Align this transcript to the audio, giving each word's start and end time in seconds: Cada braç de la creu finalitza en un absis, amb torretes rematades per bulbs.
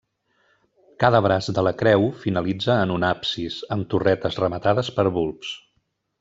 Cada 1.03 1.19
braç 1.25 1.49
de 1.57 1.63
la 1.67 1.73
creu 1.81 2.07
finalitza 2.23 2.79
en 2.87 2.95
un 2.95 3.07
absis, 3.11 3.59
amb 3.77 3.87
torretes 3.93 4.41
rematades 4.47 4.91
per 4.99 5.07
bulbs. 5.21 5.55